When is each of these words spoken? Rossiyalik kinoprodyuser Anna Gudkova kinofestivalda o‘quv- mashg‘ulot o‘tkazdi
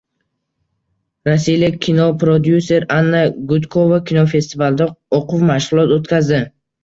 Rossiyalik 1.27 1.75
kinoprodyuser 1.87 2.87
Anna 2.95 3.21
Gudkova 3.51 4.01
kinofestivalda 4.11 4.87
o‘quv- 5.19 5.47
mashg‘ulot 5.53 5.95
o‘tkazdi 5.99 6.41